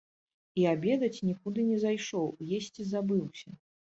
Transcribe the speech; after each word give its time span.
І 0.59 0.63
абедаць 0.69 1.23
нікуды 1.27 1.65
не 1.67 1.77
зайшоў, 1.85 2.25
есці 2.61 2.89
забыўся. 2.95 3.49